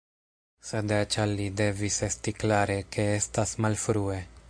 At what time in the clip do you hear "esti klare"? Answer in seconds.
2.09-2.81